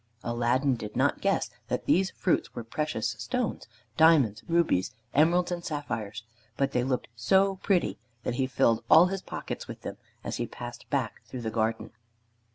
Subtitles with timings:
[0.23, 3.67] Aladdin did not guess that these fruits were precious stones,
[3.97, 6.23] diamonds, rubies, emeralds, and sapphires,
[6.57, 10.47] but they looked so pretty that he filled all his pockets with them as he
[10.47, 11.91] passed back through the garden.